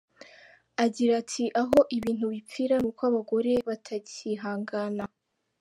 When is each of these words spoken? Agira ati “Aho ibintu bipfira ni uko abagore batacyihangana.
Agira 0.85 1.11
ati 1.21 1.43
“Aho 1.61 1.77
ibintu 1.97 2.25
bipfira 2.33 2.75
ni 2.79 2.87
uko 2.89 3.01
abagore 3.09 3.51
batacyihangana. 3.67 5.03